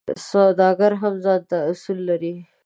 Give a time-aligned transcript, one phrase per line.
[0.31, 2.33] سوداګري هم ځانته اصول لري.